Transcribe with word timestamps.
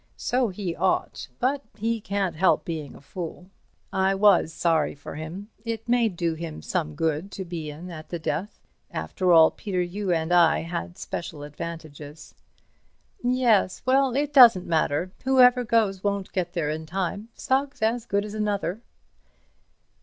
So 0.17 0.49
he 0.49 0.75
ought, 0.75 1.27
but 1.39 1.61
he 1.77 2.01
can't 2.01 2.35
help 2.35 2.65
being 2.65 2.95
a 2.95 3.01
fool. 3.01 3.51
I 3.93 4.15
was 4.15 4.51
sorry 4.51 4.95
for 4.95 5.13
him. 5.13 5.49
It 5.63 5.87
may 5.87 6.09
do 6.09 6.33
him 6.33 6.63
some 6.63 6.95
good 6.95 7.31
to 7.33 7.45
be 7.45 7.69
in 7.69 7.91
at 7.91 8.09
the 8.09 8.17
death. 8.17 8.63
After 8.89 9.31
all, 9.31 9.51
Peter, 9.51 9.79
you 9.79 10.11
and 10.11 10.33
I 10.33 10.63
had 10.63 10.97
special 10.97 11.43
advantages." 11.43 12.33
"Yes. 13.23 13.83
Well, 13.85 14.15
it 14.15 14.33
doesn't 14.33 14.65
matter. 14.65 15.11
Whoever 15.23 15.63
goes 15.63 16.03
won't 16.03 16.33
get 16.33 16.53
there 16.53 16.71
in 16.71 16.87
time. 16.87 17.29
Sugg's 17.35 17.83
as 17.83 18.07
good 18.07 18.25
as 18.25 18.33
another." 18.33 18.81